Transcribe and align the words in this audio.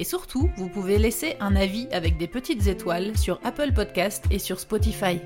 Et 0.00 0.04
surtout, 0.04 0.48
vous 0.56 0.70
pouvez 0.70 0.96
laisser 0.96 1.36
un 1.40 1.54
avis 1.54 1.86
avec 1.92 2.16
des 2.16 2.26
petites 2.26 2.66
étoiles 2.68 3.18
sur 3.18 3.38
Apple 3.44 3.74
Podcast 3.74 4.24
et 4.30 4.38
sur 4.38 4.58
Spotify. 4.58 5.20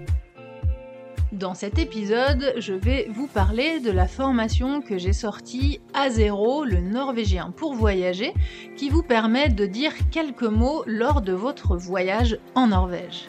Dans 1.30 1.54
cet 1.54 1.78
épisode, 1.78 2.54
je 2.58 2.74
vais 2.74 3.06
vous 3.08 3.28
parler 3.28 3.78
de 3.78 3.92
la 3.92 4.08
formation 4.08 4.82
que 4.82 4.98
j'ai 4.98 5.12
sortie 5.12 5.80
à 5.94 6.10
zéro, 6.10 6.64
le 6.64 6.80
norvégien 6.80 7.52
pour 7.52 7.74
voyager, 7.74 8.34
qui 8.76 8.90
vous 8.90 9.04
permet 9.04 9.48
de 9.48 9.64
dire 9.64 9.92
quelques 10.10 10.42
mots 10.42 10.82
lors 10.88 11.20
de 11.20 11.32
votre 11.32 11.76
voyage 11.76 12.40
en 12.56 12.66
Norvège. 12.66 13.28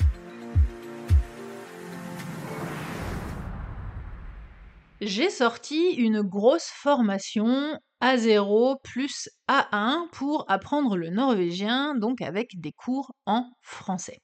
J'ai 4.99 5.29
sorti 5.29 5.91
une 5.91 6.21
grosse 6.21 6.71
formation 6.73 7.77
A0 8.01 8.77
plus 8.81 9.29
A1 9.47 10.09
pour 10.11 10.45
apprendre 10.47 10.97
le 10.97 11.09
norvégien, 11.09 11.95
donc 11.95 12.21
avec 12.21 12.59
des 12.59 12.71
cours 12.71 13.11
en 13.25 13.45
français. 13.61 14.19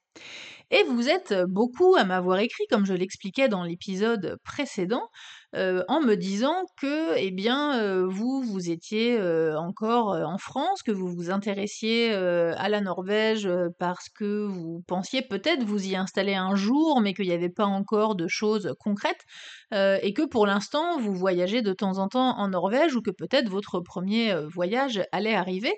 Et 0.70 0.84
vous 0.84 1.08
êtes 1.08 1.34
beaucoup 1.48 1.96
à 1.96 2.04
m'avoir 2.04 2.38
écrit, 2.38 2.64
comme 2.70 2.86
je 2.86 2.94
l'expliquais 2.94 3.48
dans 3.48 3.62
l'épisode 3.62 4.36
précédent, 4.44 5.08
en 5.54 6.00
me 6.00 6.14
disant 6.14 6.64
que, 6.80 7.16
eh 7.18 7.30
bien, 7.30 8.06
vous, 8.06 8.42
vous 8.42 8.70
étiez 8.70 9.18
encore 9.56 10.08
en 10.08 10.38
France, 10.38 10.82
que 10.82 10.92
vous 10.92 11.08
vous 11.08 11.30
intéressiez 11.30 12.12
à 12.12 12.68
la 12.70 12.80
Norvège 12.80 13.48
parce 13.78 14.08
que 14.08 14.46
vous 14.46 14.82
pensiez 14.86 15.22
peut-être 15.22 15.62
vous 15.62 15.86
y 15.86 15.96
installer 15.96 16.34
un 16.34 16.54
jour, 16.54 17.00
mais 17.02 17.12
qu'il 17.12 17.26
n'y 17.26 17.34
avait 17.34 17.50
pas 17.50 17.66
encore 17.66 18.14
de 18.14 18.26
choses 18.28 18.74
concrètes, 18.78 19.24
et 19.72 20.12
que 20.14 20.26
pour 20.26 20.46
l'instant, 20.46 20.98
vous 20.98 21.14
voyagez 21.14 21.60
de 21.60 21.72
temps 21.74 21.98
en 21.98 22.08
temps 22.08 22.38
en 22.38 22.48
Norvège, 22.48 22.96
ou 22.96 23.02
que 23.02 23.10
peut-être 23.10 23.48
votre 23.50 23.80
premier 23.80 24.34
voyage 24.54 25.02
allait 25.12 25.34
arriver. 25.34 25.72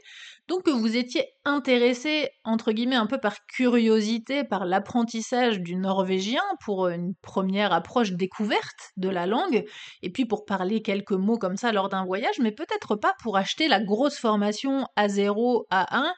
Donc 0.48 0.64
que 0.64 0.70
vous 0.70 0.96
étiez 0.96 1.26
intéressé, 1.44 2.28
entre 2.44 2.72
guillemets, 2.72 2.96
un 2.96 3.06
peu 3.06 3.18
par 3.18 3.36
curiosité, 3.46 4.44
par 4.44 4.64
l'apprentissage 4.66 5.60
du 5.60 5.76
norvégien 5.76 6.42
pour 6.64 6.88
une 6.88 7.14
première 7.22 7.72
approche 7.72 8.12
découverte 8.12 8.92
de 8.96 9.08
la 9.08 9.26
langue, 9.26 9.64
et 10.02 10.10
puis 10.10 10.26
pour 10.26 10.44
parler 10.44 10.82
quelques 10.82 11.12
mots 11.12 11.38
comme 11.38 11.56
ça 11.56 11.72
lors 11.72 11.88
d'un 11.88 12.04
voyage, 12.04 12.38
mais 12.40 12.52
peut-être 12.52 12.96
pas 12.96 13.14
pour 13.22 13.36
acheter 13.36 13.68
la 13.68 13.80
grosse 13.82 14.18
formation 14.18 14.86
A0, 14.98 15.64
A1, 15.70 16.12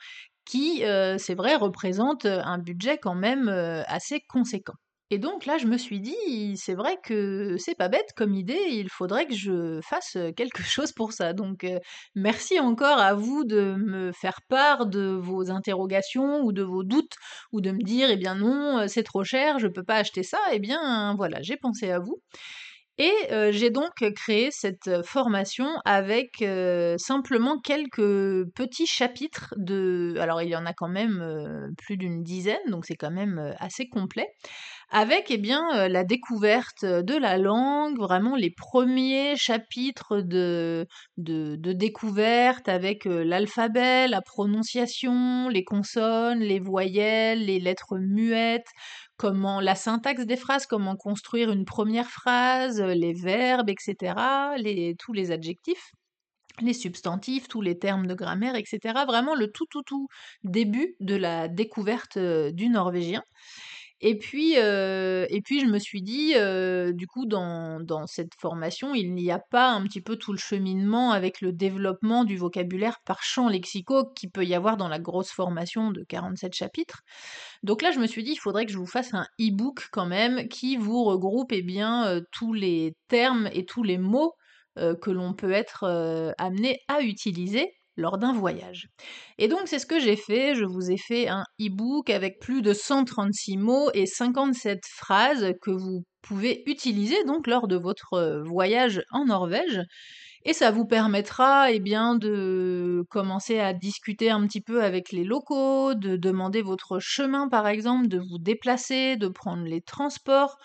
qui, 0.45 0.85
euh, 0.85 1.19
c'est 1.19 1.35
vrai, 1.35 1.57
représente 1.57 2.27
un 2.27 2.59
budget 2.59 2.99
quand 2.99 3.15
même 3.17 3.49
euh, 3.49 3.83
assez 3.89 4.21
conséquent. 4.29 4.75
Et 5.11 5.19
donc 5.19 5.47
là, 5.47 5.57
je 5.57 5.67
me 5.67 5.79
suis 5.79 6.01
dit, 6.01 6.57
c'est 6.57 6.75
vrai 6.75 6.99
que 7.05 7.57
c'est 7.59 7.77
pas 7.77 7.89
bête 7.89 8.11
comme 8.17 8.35
idée, 8.35 8.61
il 8.71 8.89
faudrait 8.91 9.27
que 9.27 9.35
je 9.35 9.81
fasse 9.83 10.19
quelque 10.37 10.63
chose 10.65 10.91
pour 10.93 11.13
ça. 11.13 11.33
Donc 11.33 11.65
merci 12.17 12.59
encore 12.59 12.99
à 12.99 13.15
vous 13.15 13.45
de 13.45 13.77
me 13.79 14.11
faire 14.13 14.41
part 14.49 14.87
de 14.87 15.17
vos 15.21 15.51
interrogations 15.51 16.41
ou 16.43 16.53
de 16.53 16.65
vos 16.65 16.83
doutes, 16.83 17.15
ou 17.53 17.61
de 17.61 17.71
me 17.71 17.83
dire, 17.83 18.11
eh 18.11 18.17
bien 18.17 18.35
non, 18.35 18.89
c'est 18.89 19.05
trop 19.05 19.23
cher, 19.23 19.61
je 19.61 19.69
peux 19.69 19.85
pas 19.85 19.97
acheter 19.97 20.25
ça. 20.25 20.39
Eh 20.53 20.59
bien 20.59 21.15
voilà, 21.17 21.41
j'ai 21.41 21.57
pensé 21.57 21.91
à 21.91 22.01
vous. 22.01 22.21
Et 22.99 23.13
j'ai 23.51 23.69
donc 23.69 23.93
créé 24.15 24.49
cette 24.51 25.05
formation 25.05 25.69
avec 25.85 26.43
simplement 26.97 27.61
quelques 27.61 28.51
petits 28.55 28.87
chapitres 28.87 29.55
de... 29.59 30.15
Alors 30.19 30.41
il 30.41 30.49
y 30.49 30.57
en 30.57 30.65
a 30.65 30.73
quand 30.73 30.89
même 30.89 31.75
plus 31.77 31.99
d'une 31.99 32.23
dizaine, 32.23 32.71
donc 32.71 32.87
c'est 32.87 32.97
quand 32.97 33.11
même 33.11 33.55
assez 33.59 33.87
complet 33.89 34.27
avec 34.89 35.31
eh 35.31 35.39
bien, 35.39 35.89
la 35.89 36.05
découverte 36.05 36.85
de 36.85 37.17
la 37.17 37.39
langue, 37.39 37.99
vraiment 37.99 38.37
les 38.37 38.51
premiers 38.51 39.37
chapitres 39.37 40.21
de, 40.21 40.87
de, 41.17 41.73
découverte 41.73 42.69
avec 42.69 43.05
l'alphabet, 43.05 44.07
la 44.07 44.23
prononciation, 44.23 45.49
les 45.49 45.65
consonnes, 45.65 46.39
les 46.39 46.61
voyelles, 46.61 47.45
les 47.47 47.59
lettres 47.59 47.99
muettes, 47.99 48.71
comment 49.17 49.61
la 49.61 49.75
syntaxe 49.75 50.25
des 50.25 50.37
phrases, 50.37 50.67
comment 50.67 50.97
construire 50.97 51.51
une 51.51 51.65
première 51.65 52.11
phrase, 52.11 52.81
les 52.81 53.13
verbes, 53.13 53.69
etc., 53.69 54.15
les, 54.59 54.95
tous 54.99 55.13
les 55.13 55.33
adjectifs 55.33 55.91
les 56.63 56.73
substantifs, 56.73 57.49
tous 57.49 57.61
les 57.61 57.79
termes 57.79 58.07
de 58.07 58.15
grammaire, 58.15 58.55
etc. 58.55 58.79
Vraiment 59.07 59.35
le 59.35 59.51
tout 59.53 59.67
tout 59.69 59.83
tout 59.83 60.09
début 60.43 60.97
de 61.01 61.15
la 61.15 61.49
découverte 61.49 62.19
du 62.19 62.71
norvégien. 62.71 63.23
Et 64.01 64.19
puis, 64.19 64.55
je 64.55 65.67
me 65.67 65.79
suis 65.79 66.03
dit, 66.03 66.35
du 66.95 67.07
coup, 67.07 67.27
dans, 67.27 68.07
cette 68.07 68.35
formation, 68.39 68.95
il 68.95 69.15
n'y 69.15 69.31
a 69.31 69.39
pas 69.39 69.71
un 69.71 69.83
petit 69.85 70.03
peu 70.03 70.17
tout 70.17 70.33
le 70.33 70.39
cheminement 70.39 71.13
avec 71.13 71.41
le 71.41 71.53
développement 71.53 72.25
du 72.25 72.37
vocabulaire 72.37 72.99
par 73.05 73.23
champ 73.23 73.49
lexicaux 73.49 74.05
qu'il 74.15 74.31
peut 74.31 74.45
y 74.45 74.55
avoir 74.55 74.77
dans 74.77 74.89
la 74.89 74.99
grosse 74.99 75.31
formation 75.31 75.91
de 75.91 76.05
47 76.05 76.55
chapitres. 76.55 77.01
Donc 77.63 77.83
là, 77.83 77.91
je 77.91 77.99
me 77.99 78.07
suis 78.07 78.23
dit, 78.23 78.33
il 78.33 78.39
faudrait 78.39 78.67
que 78.67 78.73
je 78.73 78.79
vous 78.79 78.87
fasse 78.87 79.15
un 79.15 79.27
e-book 79.41 79.89
quand 79.93 80.07
même 80.07 80.49
qui 80.49 80.77
vous 80.77 81.05
regroupe 81.05 81.53
eh 81.53 81.63
bien, 81.63 82.21
tous 82.33 82.53
les 82.53 82.95
termes 83.09 83.49
et 83.53 83.65
tous 83.65 83.83
les 83.83 83.99
mots 83.99 84.35
que 84.77 85.11
l'on 85.11 85.33
peut 85.33 85.53
être 85.53 86.35
amené 86.39 86.81
à 86.89 87.01
utiliser 87.01 87.73
lors 87.97 88.19
d'un 88.19 88.33
voyage. 88.33 88.89
Et 89.39 89.49
donc 89.49 89.63
c'est 89.67 89.79
ce 89.79 89.87
que 89.87 90.01
j'ai 90.01 90.17
fait, 90.17 90.55
je 90.55 90.65
vous 90.65 90.91
ai 90.91 90.97
fait 90.99 91.29
un 91.29 91.45
e-book 91.61 92.11
avec 92.11 92.39
plus 92.41 92.63
de 92.63 92.73
136 92.73 93.57
mots 93.57 93.91
et 93.95 94.07
57 94.07 94.81
phrases 94.87 95.53
que 95.63 95.71
vous 95.71 96.05
pouvez 96.23 96.63
utiliser 96.67 97.25
donc 97.25 97.47
lors 97.47 97.69
de 97.69 97.77
votre 97.77 98.15
euh, 98.15 98.43
voyage 98.43 99.03
en 99.13 99.27
Norvège. 99.27 99.81
Et 100.45 100.53
ça 100.53 100.71
vous 100.71 100.87
permettra 100.87 101.73
eh 101.73 101.81
bien, 101.81 102.15
de 102.15 103.03
commencer 103.11 103.59
à 103.59 103.73
discuter 103.73 104.31
un 104.31 104.47
petit 104.47 104.61
peu 104.61 104.85
avec 104.85 105.11
les 105.11 105.25
locaux, 105.25 105.95
de 105.95 106.17
demander 106.17 106.63
votre 106.63 107.01
chemin 107.01 107.49
par 107.49 107.67
exemple, 107.67 108.07
de 108.07 108.19
vous 108.19 108.39
déplacer, 108.39 109.17
de 109.17 109.27
prendre 109.27 109.65
les 109.65 109.81
transports, 109.81 110.57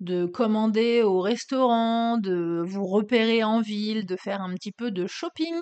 de 0.00 0.26
commander 0.26 1.02
au 1.02 1.20
restaurant, 1.20 2.18
de 2.18 2.62
vous 2.66 2.84
repérer 2.84 3.42
en 3.42 3.60
ville, 3.60 4.06
de 4.06 4.16
faire 4.16 4.42
un 4.42 4.52
petit 4.54 4.72
peu 4.72 4.90
de 4.90 5.06
shopping. 5.06 5.54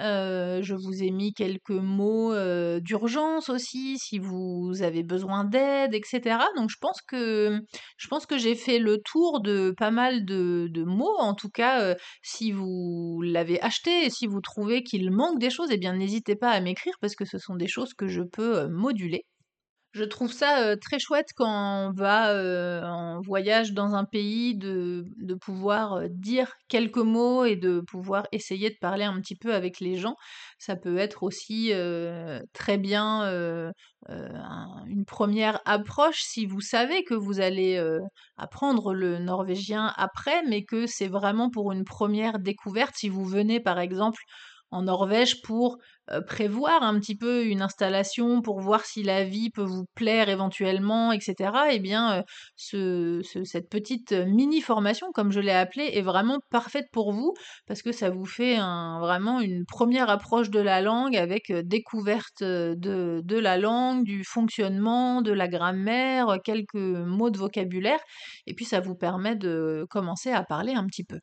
Euh, 0.00 0.60
je 0.62 0.74
vous 0.74 1.02
ai 1.02 1.10
mis 1.10 1.32
quelques 1.34 1.70
mots 1.70 2.32
euh, 2.32 2.80
d'urgence 2.80 3.48
aussi, 3.48 3.98
si 3.98 4.18
vous 4.18 4.82
avez 4.82 5.02
besoin 5.02 5.44
d'aide, 5.44 5.94
etc. 5.94 6.38
Donc 6.56 6.70
je 6.70 6.78
pense 6.78 7.00
que 7.02 8.38
j'ai 8.38 8.54
fait 8.54 8.78
le 8.78 8.98
tour 9.04 9.40
de 9.40 9.74
pas 9.76 9.90
mal 9.90 10.24
de, 10.24 10.84
mots. 10.84 11.16
En 11.18 11.34
tout 11.34 11.50
cas, 11.50 11.82
euh, 11.82 11.94
si 12.22 12.52
vous 12.52 13.20
l'avez 13.22 13.60
acheté 13.60 14.06
et 14.06 14.10
si 14.10 14.26
vous 14.26 14.40
trouvez 14.40 14.82
qu'il 14.82 15.10
manque 15.10 15.38
des 15.38 15.50
choses, 15.50 15.68
eh 15.70 15.78
bien 15.78 15.94
n'hésitez 15.94 16.36
pas 16.36 16.50
à 16.50 16.60
m'écrire 16.60 16.94
parce 17.00 17.14
que 17.14 17.24
ce 17.24 17.38
sont 17.38 17.54
des 17.56 17.68
choses 17.68 17.94
que 17.94 18.08
je 18.08 18.22
peux 18.22 18.66
moduler. 18.68 19.24
Je 19.94 20.02
trouve 20.02 20.32
ça 20.32 20.76
très 20.76 20.98
chouette 20.98 21.28
quand 21.36 21.86
on 21.88 21.92
va 21.92 22.82
en 22.84 23.20
voyage 23.20 23.74
dans 23.74 23.94
un 23.94 24.04
pays 24.04 24.56
de, 24.56 25.04
pouvoir 25.40 26.08
dire 26.10 26.52
quelques 26.66 26.96
mots 26.96 27.44
et 27.44 27.54
de 27.54 27.80
pouvoir 27.80 28.26
essayer 28.32 28.70
de 28.70 28.76
parler 28.80 29.04
un 29.04 29.20
petit 29.20 29.36
peu 29.36 29.54
avec 29.54 29.78
les 29.78 29.96
gens. 29.96 30.16
Ça 30.58 30.74
peut 30.74 30.98
être 30.98 31.22
aussi 31.22 31.72
très 32.52 32.76
bien 32.76 33.72
une 34.08 35.04
première 35.06 35.60
approche 35.64 36.22
si 36.22 36.44
vous 36.44 36.60
savez 36.60 37.04
que 37.04 37.14
vous 37.14 37.38
allez 37.38 37.80
apprendre 38.36 38.94
le 38.94 39.20
norvégien 39.20 39.92
après, 39.96 40.42
mais 40.48 40.64
que 40.64 40.88
c'est 40.88 41.06
vraiment 41.06 41.50
pour 41.50 41.70
une 41.70 41.84
première 41.84 42.40
découverte. 42.40 42.96
Si 42.96 43.08
vous 43.08 43.24
venez 43.24 43.60
par 43.60 43.78
exemple 43.78 44.18
en 44.74 44.82
Norvège 44.82 45.40
pour 45.42 45.78
prévoir 46.26 46.82
un 46.82 47.00
petit 47.00 47.16
peu 47.16 47.46
une 47.46 47.62
installation, 47.62 48.42
pour 48.42 48.60
voir 48.60 48.84
si 48.84 49.02
la 49.02 49.24
vie 49.24 49.48
peut 49.48 49.62
vous 49.62 49.86
plaire 49.94 50.28
éventuellement, 50.28 51.12
etc. 51.12 51.34
Eh 51.70 51.78
bien, 51.78 52.22
cette 52.56 53.70
petite 53.70 54.12
mini 54.12 54.60
formation, 54.60 55.12
comme 55.14 55.32
je 55.32 55.40
l'ai 55.40 55.52
appelée, 55.52 55.92
est 55.94 56.02
vraiment 56.02 56.40
parfaite 56.50 56.88
pour 56.92 57.12
vous 57.12 57.32
parce 57.66 57.80
que 57.80 57.90
ça 57.90 58.10
vous 58.10 58.26
fait 58.26 58.56
vraiment 58.56 59.40
une 59.40 59.64
première 59.64 60.10
approche 60.10 60.50
de 60.50 60.60
la 60.60 60.82
langue 60.82 61.16
avec 61.16 61.50
découverte 61.50 62.42
de 62.42 63.38
la 63.38 63.56
langue, 63.56 64.04
du 64.04 64.24
fonctionnement, 64.24 65.22
de 65.22 65.32
la 65.32 65.48
grammaire, 65.48 66.36
quelques 66.44 66.74
mots 66.74 67.30
de 67.30 67.38
vocabulaire, 67.38 68.00
et 68.46 68.52
puis 68.54 68.66
ça 68.66 68.80
vous 68.80 68.94
permet 68.94 69.36
de 69.36 69.86
commencer 69.88 70.32
à 70.32 70.42
parler 70.42 70.74
un 70.74 70.86
petit 70.86 71.04
peu. 71.04 71.20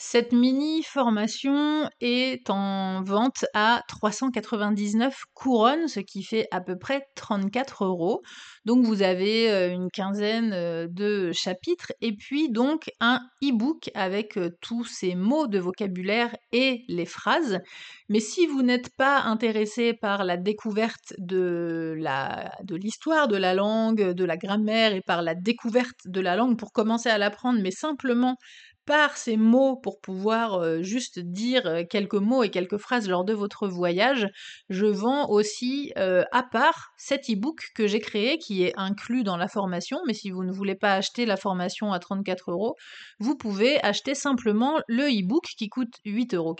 Cette 0.00 0.32
mini 0.32 0.84
formation 0.84 1.90
est 2.00 2.50
en 2.50 3.02
vente 3.02 3.44
à 3.52 3.82
399 3.88 5.12
couronnes, 5.34 5.88
ce 5.88 5.98
qui 5.98 6.22
fait 6.22 6.46
à 6.52 6.60
peu 6.60 6.78
près 6.78 7.02
34 7.16 7.84
euros. 7.84 8.22
Donc 8.64 8.84
vous 8.84 9.02
avez 9.02 9.50
euh, 9.50 9.72
une 9.72 9.90
quinzaine 9.90 10.52
euh, 10.52 10.86
de 10.88 11.32
chapitres 11.32 11.92
et 12.00 12.14
puis 12.14 12.48
donc 12.48 12.92
un 13.00 13.18
e-book 13.42 13.90
avec 13.94 14.38
euh, 14.38 14.50
tous 14.60 14.84
ces 14.84 15.16
mots 15.16 15.48
de 15.48 15.58
vocabulaire 15.58 16.32
et 16.52 16.84
les 16.86 17.06
phrases. 17.06 17.58
Mais 18.08 18.20
si 18.20 18.46
vous 18.46 18.62
n'êtes 18.62 18.94
pas 18.96 19.22
intéressé 19.22 19.94
par 19.94 20.22
la 20.22 20.36
découverte 20.36 21.14
de 21.18 21.98
de 22.62 22.76
l'histoire 22.76 23.26
de 23.26 23.36
la 23.36 23.52
langue, 23.52 24.12
de 24.12 24.24
la 24.24 24.36
grammaire 24.36 24.92
et 24.92 25.00
par 25.00 25.22
la 25.22 25.34
découverte 25.34 25.98
de 26.04 26.20
la 26.20 26.36
langue 26.36 26.56
pour 26.56 26.70
commencer 26.70 27.08
à 27.08 27.18
l'apprendre, 27.18 27.58
mais 27.60 27.72
simplement 27.72 28.36
par 28.88 29.18
ces 29.18 29.36
mots 29.36 29.76
pour 29.76 30.00
pouvoir 30.00 30.82
juste 30.82 31.18
dire 31.18 31.84
quelques 31.90 32.14
mots 32.14 32.42
et 32.42 32.48
quelques 32.48 32.78
phrases 32.78 33.06
lors 33.06 33.22
de 33.22 33.34
votre 33.34 33.68
voyage, 33.68 34.26
je 34.70 34.86
vends 34.86 35.28
aussi 35.28 35.92
à 35.94 36.42
part 36.42 36.88
cet 36.96 37.28
e-book 37.28 37.60
que 37.74 37.86
j'ai 37.86 38.00
créé 38.00 38.38
qui 38.38 38.64
est 38.64 38.72
inclus 38.78 39.24
dans 39.24 39.36
la 39.36 39.46
formation, 39.46 39.98
mais 40.06 40.14
si 40.14 40.30
vous 40.30 40.42
ne 40.42 40.50
voulez 40.50 40.74
pas 40.74 40.94
acheter 40.94 41.26
la 41.26 41.36
formation 41.36 41.92
à 41.92 41.98
34 41.98 42.50
euros, 42.50 42.76
vous 43.18 43.36
pouvez 43.36 43.78
acheter 43.84 44.14
simplement 44.14 44.80
le 44.88 45.04
e-book 45.04 45.44
qui 45.58 45.68
coûte 45.68 45.92
8,99 46.06 46.36
euros. 46.36 46.56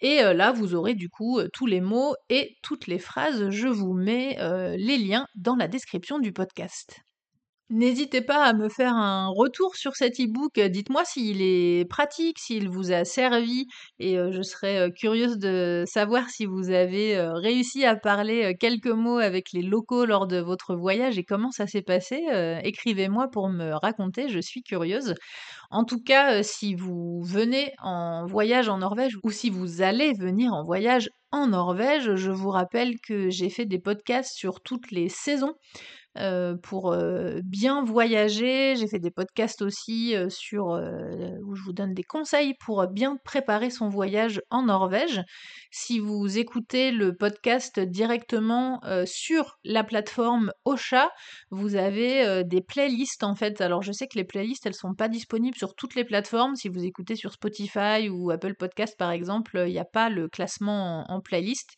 Et 0.00 0.20
là, 0.34 0.50
vous 0.50 0.74
aurez 0.74 0.94
du 0.94 1.08
coup 1.08 1.40
tous 1.52 1.66
les 1.66 1.80
mots 1.80 2.16
et 2.28 2.56
toutes 2.64 2.88
les 2.88 2.98
phrases. 2.98 3.50
Je 3.50 3.68
vous 3.68 3.94
mets 3.94 4.36
les 4.76 4.98
liens 4.98 5.28
dans 5.36 5.54
la 5.54 5.68
description 5.68 6.18
du 6.18 6.32
podcast. 6.32 7.07
N'hésitez 7.70 8.22
pas 8.22 8.44
à 8.44 8.54
me 8.54 8.70
faire 8.70 8.94
un 8.94 9.28
retour 9.28 9.76
sur 9.76 9.94
cet 9.94 10.18
e-book. 10.20 10.58
Dites-moi 10.58 11.04
s'il 11.04 11.42
est 11.42 11.84
pratique, 11.86 12.38
s'il 12.38 12.70
vous 12.70 12.92
a 12.92 13.04
servi 13.04 13.66
et 13.98 14.16
je 14.16 14.40
serais 14.40 14.90
curieuse 14.92 15.36
de 15.36 15.84
savoir 15.86 16.30
si 16.30 16.46
vous 16.46 16.70
avez 16.70 17.20
réussi 17.20 17.84
à 17.84 17.94
parler 17.94 18.56
quelques 18.58 18.86
mots 18.86 19.18
avec 19.18 19.52
les 19.52 19.60
locaux 19.60 20.06
lors 20.06 20.26
de 20.26 20.38
votre 20.38 20.76
voyage 20.76 21.18
et 21.18 21.24
comment 21.24 21.50
ça 21.50 21.66
s'est 21.66 21.82
passé. 21.82 22.22
Écrivez-moi 22.64 23.28
pour 23.28 23.50
me 23.50 23.72
raconter, 23.74 24.30
je 24.30 24.40
suis 24.40 24.62
curieuse. 24.62 25.14
En 25.70 25.84
tout 25.84 26.02
cas, 26.02 26.42
si 26.42 26.74
vous 26.74 27.20
venez 27.22 27.72
en 27.82 28.24
voyage 28.24 28.70
en 28.70 28.78
Norvège 28.78 29.18
ou 29.24 29.30
si 29.30 29.50
vous 29.50 29.82
allez 29.82 30.14
venir 30.14 30.54
en 30.54 30.64
voyage 30.64 31.10
en 31.32 31.48
Norvège, 31.48 32.14
je 32.14 32.30
vous 32.30 32.48
rappelle 32.48 32.94
que 33.06 33.28
j'ai 33.28 33.50
fait 33.50 33.66
des 33.66 33.78
podcasts 33.78 34.34
sur 34.34 34.62
toutes 34.62 34.90
les 34.90 35.10
saisons. 35.10 35.52
Euh, 36.20 36.56
pour 36.56 36.92
euh, 36.92 37.40
bien 37.44 37.84
voyager. 37.84 38.74
J'ai 38.76 38.88
fait 38.88 38.98
des 38.98 39.10
podcasts 39.10 39.62
aussi 39.62 40.16
euh, 40.16 40.28
sur 40.28 40.66
où 40.66 41.54
je 41.54 41.62
vous 41.62 41.72
donne 41.72 41.94
des 41.94 42.02
conseils 42.02 42.54
pour 42.60 42.86
bien 42.88 43.16
préparer 43.24 43.70
son 43.70 43.88
voyage 43.88 44.40
en 44.50 44.62
Norvège. 44.64 45.22
Si 45.70 46.00
vous 46.00 46.38
écoutez 46.38 46.90
le 46.90 47.14
podcast 47.14 47.78
directement 47.78 48.80
sur 49.04 49.58
la 49.64 49.84
plateforme 49.84 50.52
Ocha, 50.64 51.10
vous 51.50 51.76
avez 51.76 52.44
des 52.44 52.60
playlists 52.60 53.22
en 53.24 53.34
fait. 53.34 53.60
Alors 53.60 53.82
je 53.82 53.92
sais 53.92 54.06
que 54.06 54.18
les 54.18 54.24
playlists 54.24 54.66
elles 54.66 54.74
sont 54.74 54.94
pas 54.94 55.08
disponibles 55.08 55.56
sur 55.56 55.74
toutes 55.74 55.94
les 55.94 56.04
plateformes. 56.04 56.56
Si 56.56 56.68
vous 56.68 56.84
écoutez 56.84 57.16
sur 57.16 57.32
Spotify 57.32 58.08
ou 58.10 58.30
Apple 58.30 58.54
Podcast 58.54 58.96
par 58.98 59.10
exemple, 59.10 59.62
il 59.66 59.72
n'y 59.72 59.78
a 59.78 59.84
pas 59.84 60.08
le 60.08 60.28
classement 60.28 61.04
en, 61.08 61.16
en 61.16 61.20
playlist. 61.20 61.70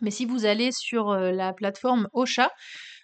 Mais 0.00 0.10
si 0.10 0.26
vous 0.26 0.44
allez 0.46 0.70
sur 0.72 1.14
la 1.14 1.52
plateforme 1.52 2.08
Ocha, 2.12 2.50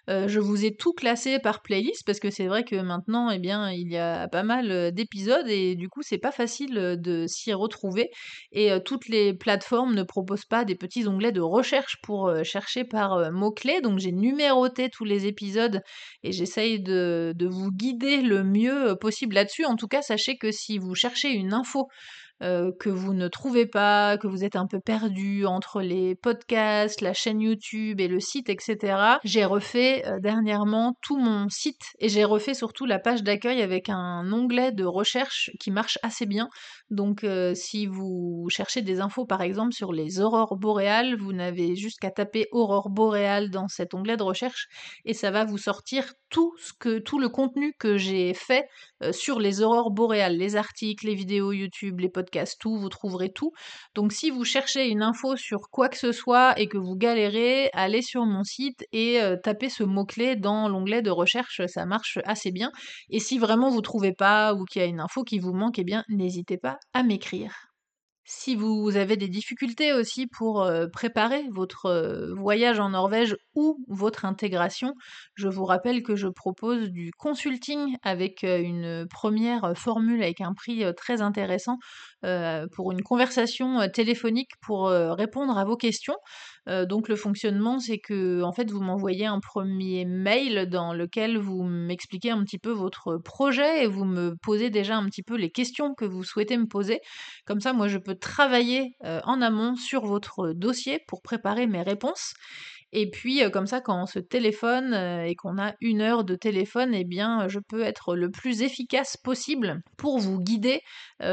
euh, 0.09 0.27
je 0.27 0.39
vous 0.39 0.65
ai 0.65 0.75
tout 0.75 0.93
classé 0.93 1.39
par 1.39 1.61
playlist 1.61 2.03
parce 2.05 2.19
que 2.19 2.29
c'est 2.29 2.47
vrai 2.47 2.63
que 2.63 2.75
maintenant, 2.75 3.29
eh 3.31 3.39
bien, 3.39 3.71
il 3.71 3.91
y 3.91 3.97
a 3.97 4.27
pas 4.27 4.43
mal 4.43 4.71
euh, 4.71 4.91
d'épisodes 4.91 5.47
et 5.47 5.75
du 5.75 5.89
coup, 5.89 6.01
c'est 6.03 6.17
pas 6.17 6.31
facile 6.31 6.77
euh, 6.77 6.95
de 6.95 7.25
s'y 7.27 7.53
retrouver. 7.53 8.09
Et 8.51 8.69
toutes 8.85 9.07
les 9.07 9.33
plateformes 9.33 9.95
ne 9.95 10.03
proposent 10.03 10.45
pas 10.45 10.65
des 10.65 10.75
petits 10.75 11.07
onglets 11.07 11.31
de 11.31 11.41
recherche 11.41 11.97
pour 12.01 12.31
chercher 12.43 12.83
par 12.83 13.31
mots-clés. 13.31 13.81
Donc, 13.81 13.99
j'ai 13.99 14.11
numéroté 14.11 14.89
tous 14.89 15.05
les 15.05 15.25
épisodes 15.25 15.81
et 16.23 16.31
j'essaye 16.31 16.81
de, 16.81 17.33
de 17.35 17.47
vous 17.47 17.71
guider 17.71 18.21
le 18.21 18.43
mieux 18.43 18.95
possible 18.99 19.35
là-dessus. 19.35 19.65
En 19.65 19.75
tout 19.75 19.87
cas, 19.87 20.01
sachez 20.01 20.37
que 20.37 20.51
si 20.51 20.77
vous 20.77 20.95
cherchez 20.95 21.29
une 21.29 21.53
info 21.53 21.87
euh, 22.43 22.73
que 22.81 22.89
vous 22.89 23.13
ne 23.13 23.29
trouvez 23.29 23.65
pas, 23.65 24.17
que 24.17 24.27
vous 24.27 24.43
êtes 24.43 24.57
un 24.57 24.67
peu 24.67 24.81
perdu 24.81 25.45
entre 25.45 25.81
les 25.81 26.15
podcasts, 26.15 26.99
la 26.99 27.13
chaîne 27.13 27.39
YouTube 27.39 28.01
et 28.01 28.09
le 28.09 28.19
site, 28.19 28.49
etc. 28.49 28.97
J'ai 29.23 29.45
refait 29.45 30.05
euh, 30.05 30.19
dernièrement 30.19 30.97
tout 31.01 31.17
mon 31.17 31.47
site 31.47 31.93
et 31.99 32.09
j'ai 32.09 32.25
refait 32.25 32.53
surtout 32.53 32.85
la 32.85 32.99
page 32.99 33.23
d'accueil 33.23 33.61
avec 33.61 33.87
un 33.87 34.29
onglet 34.33 34.73
de 34.73 34.83
recherche 34.83 35.49
qui 35.61 35.71
marche 35.71 35.97
assez 36.03 36.25
bien. 36.25 36.49
Donc 36.89 37.23
euh, 37.23 37.53
si 37.55 37.87
vous 37.87 38.47
cherchez 38.49 38.81
des 38.81 38.99
infos 38.99 39.25
par 39.25 39.41
exemple 39.41 39.73
sur 39.73 39.93
les 39.93 40.19
aurores 40.19 40.57
boréales, 40.57 41.15
vous 41.17 41.31
n'avez 41.31 41.77
juste 41.77 41.99
taper 42.13 42.47
aurore 42.51 42.89
boréale 42.89 43.49
dans 43.49 43.69
cet 43.69 43.93
onglet 43.93 44.17
de 44.17 44.23
recherche 44.23 44.67
et 45.05 45.13
ça 45.13 45.31
va 45.31 45.45
vous 45.45 45.57
sortir 45.57 46.13
tout 46.29 46.53
ce 46.57 46.73
que 46.77 46.99
tout 46.99 47.17
le 47.17 47.29
contenu 47.29 47.73
que 47.79 47.97
j'ai 47.97 48.33
fait 48.33 48.67
sur 49.11 49.39
les 49.39 49.61
aurores 49.61 49.91
boréales, 49.91 50.37
les 50.37 50.55
articles, 50.55 51.07
les 51.07 51.15
vidéos 51.15 51.51
YouTube, 51.51 51.99
les 51.99 52.09
podcasts 52.09 52.24
tout, 52.59 52.77
vous 52.77 52.89
trouverez 52.89 53.29
tout. 53.29 53.51
Donc 53.95 54.11
si 54.11 54.29
vous 54.29 54.43
cherchez 54.43 54.87
une 54.89 55.01
info 55.01 55.35
sur 55.35 55.69
quoi 55.71 55.89
que 55.89 55.97
ce 55.97 56.11
soit 56.11 56.59
et 56.59 56.67
que 56.67 56.77
vous 56.77 56.95
galérez, 56.95 57.69
allez 57.73 58.01
sur 58.01 58.25
mon 58.25 58.43
site 58.43 58.85
et 58.91 59.21
euh, 59.21 59.37
tapez 59.37 59.69
ce 59.69 59.83
mot-clé 59.83 60.35
dans 60.35 60.69
l'onglet 60.69 61.01
de 61.01 61.11
recherche, 61.11 61.61
ça 61.67 61.85
marche 61.85 62.19
assez 62.25 62.51
bien. 62.51 62.71
Et 63.09 63.19
si 63.19 63.37
vraiment 63.37 63.69
vous 63.69 63.81
trouvez 63.81 64.13
pas 64.13 64.53
ou 64.53 64.65
qu'il 64.65 64.81
y 64.81 64.85
a 64.85 64.87
une 64.87 64.99
info 64.99 65.23
qui 65.23 65.39
vous 65.39 65.53
manque, 65.53 65.79
eh 65.79 65.83
bien 65.83 66.03
n'hésitez 66.09 66.57
pas 66.57 66.77
à 66.93 67.03
m'écrire. 67.03 67.74
Si 68.27 68.55
vous 68.55 68.95
avez 68.97 69.17
des 69.17 69.27
difficultés 69.27 69.93
aussi 69.93 70.25
pour 70.25 70.67
préparer 70.91 71.43
votre 71.53 72.33
voyage 72.35 72.79
en 72.79 72.89
Norvège 72.89 73.35
ou 73.53 73.85
votre 73.87 74.25
intégration, 74.25 74.95
je 75.35 75.47
vous 75.47 75.63
rappelle 75.63 76.01
que 76.01 76.15
je 76.15 76.27
propose 76.27 76.89
du 76.89 77.11
consulting 77.19 77.97
avec 78.01 78.41
une 78.41 79.05
première 79.11 79.73
formule 79.77 80.23
avec 80.23 80.41
un 80.41 80.53
prix 80.53 80.83
très 80.97 81.21
intéressant 81.21 81.77
pour 82.71 82.91
une 82.91 83.03
conversation 83.03 83.87
téléphonique 83.89 84.51
pour 84.59 84.87
répondre 84.89 85.55
à 85.55 85.63
vos 85.63 85.77
questions. 85.77 86.15
Donc 86.67 87.09
le 87.09 87.15
fonctionnement, 87.15 87.79
c'est 87.79 87.99
que 87.99 88.41
en 88.41 88.51
fait 88.51 88.71
vous 88.71 88.81
m'envoyez 88.81 89.25
un 89.25 89.39
premier 89.39 90.05
mail 90.05 90.67
dans 90.69 90.93
lequel 90.93 91.37
vous 91.37 91.63
m'expliquez 91.63 92.31
un 92.31 92.43
petit 92.43 92.57
peu 92.57 92.71
votre 92.71 93.17
projet 93.17 93.83
et 93.83 93.87
vous 93.87 94.05
me 94.05 94.35
posez 94.41 94.69
déjà 94.69 94.97
un 94.97 95.05
petit 95.05 95.23
peu 95.23 95.35
les 95.35 95.51
questions 95.51 95.93
que 95.93 96.05
vous 96.05 96.23
souhaitez 96.23 96.57
me 96.57 96.67
poser. 96.67 97.01
Comme 97.45 97.61
ça, 97.61 97.73
moi 97.73 97.87
je 97.87 97.97
peux 97.97 98.15
travailler 98.15 98.95
en 99.03 99.41
amont 99.41 99.75
sur 99.75 100.05
votre 100.05 100.53
dossier 100.53 100.99
pour 101.07 101.21
préparer 101.21 101.67
mes 101.67 101.81
réponses. 101.83 102.33
Et 102.97 103.09
puis 103.09 103.41
comme 103.51 103.67
ça, 103.67 103.81
quand 103.81 104.03
on 104.03 104.05
se 104.05 104.19
téléphone 104.19 104.93
et 104.93 105.35
qu'on 105.35 105.57
a 105.57 105.73
une 105.81 105.99
heure 105.99 106.23
de 106.23 106.33
téléphone, 106.33 106.93
eh 106.93 107.03
bien, 107.03 107.49
je 107.49 107.59
peux 107.59 107.81
être 107.81 108.15
le 108.15 108.31
plus 108.31 108.61
efficace 108.61 109.17
possible 109.17 109.81
pour 109.97 110.17
vous 110.17 110.39
guider, 110.39 110.79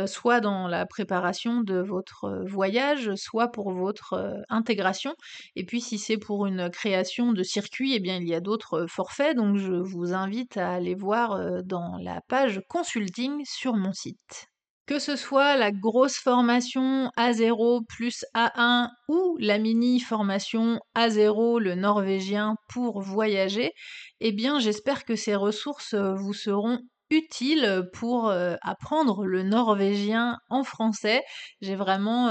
soit 0.06 0.40
dans 0.40 0.66
la 0.66 0.86
préparation 0.86 1.60
de 1.60 1.78
votre 1.78 2.42
voyage, 2.48 3.14
soit 3.14 3.46
pour 3.52 3.72
votre 3.72 4.42
intégration. 4.48 5.14
Et 5.54 5.64
puis, 5.64 5.80
si 5.80 5.98
c'est 5.98 6.18
pour 6.18 6.46
une 6.46 6.68
création 6.68 7.32
de 7.32 7.44
circuit, 7.44 7.94
eh 7.94 8.00
bien, 8.00 8.16
il 8.16 8.26
y 8.26 8.34
a 8.34 8.40
d'autres 8.40 8.86
forfaits. 8.88 9.36
Donc, 9.36 9.56
je 9.56 9.74
vous 9.74 10.14
invite 10.14 10.56
à 10.56 10.72
aller 10.72 10.96
voir 10.96 11.62
dans 11.62 11.96
la 12.02 12.22
page 12.26 12.60
consulting 12.68 13.40
sur 13.44 13.76
mon 13.76 13.92
site. 13.92 14.51
Que 14.92 14.98
ce 14.98 15.16
soit 15.16 15.56
la 15.56 15.72
grosse 15.72 16.18
formation 16.18 17.10
A0 17.16 17.86
plus 17.86 18.26
A1 18.34 18.90
ou 19.08 19.38
la 19.40 19.56
mini 19.56 20.00
formation 20.00 20.80
A0 20.94 21.60
le 21.60 21.74
norvégien 21.74 22.56
pour 22.68 23.00
voyager, 23.00 23.72
eh 24.20 24.32
bien 24.32 24.58
j'espère 24.58 25.06
que 25.06 25.16
ces 25.16 25.34
ressources 25.34 25.94
vous 25.94 26.34
seront 26.34 26.78
utile 27.12 27.88
pour 27.92 28.32
apprendre 28.62 29.26
le 29.26 29.42
norvégien 29.44 30.38
en 30.48 30.64
français. 30.64 31.22
J'ai 31.60 31.76
vraiment 31.76 32.30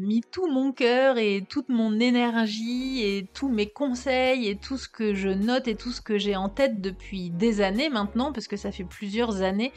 mis 0.00 0.20
tout 0.30 0.46
mon 0.46 0.72
cœur 0.72 1.18
et 1.18 1.42
toute 1.48 1.68
mon 1.68 1.98
énergie 1.98 3.02
et 3.02 3.26
tous 3.34 3.48
mes 3.48 3.68
conseils 3.68 4.46
et 4.48 4.56
tout 4.56 4.76
ce 4.76 4.88
que 4.88 5.14
je 5.14 5.30
note 5.30 5.66
et 5.66 5.74
tout 5.74 5.90
ce 5.90 6.00
que 6.00 6.18
j'ai 6.18 6.36
en 6.36 6.48
tête 6.48 6.80
depuis 6.80 7.30
des 7.30 7.60
années 7.60 7.88
maintenant, 7.88 8.32
parce 8.32 8.46
que 8.46 8.56
ça 8.56 8.70
fait 8.70 8.84
plusieurs 8.84 9.42
années 9.42 9.72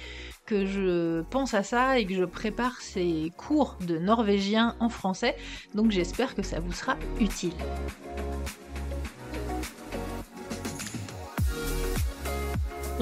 que 0.46 0.66
je 0.66 1.22
pense 1.30 1.54
à 1.54 1.64
ça 1.64 1.98
et 1.98 2.06
que 2.06 2.14
je 2.14 2.26
prépare 2.26 2.82
ces 2.82 3.32
cours 3.38 3.78
de 3.88 3.98
norvégien 3.98 4.76
en 4.82 4.90
français. 4.90 5.38
Donc 5.74 5.92
j'espère 5.92 6.36
que 6.36 6.44
ça 6.44 6.60
vous 6.60 6.74
sera 6.74 6.98
utile. 7.22 7.54